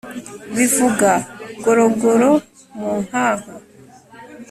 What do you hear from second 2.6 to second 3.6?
mu nkanka